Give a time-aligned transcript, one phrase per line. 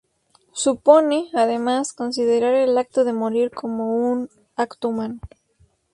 [0.53, 5.19] Supone, además, considerar el acto de morir como un "acto humano".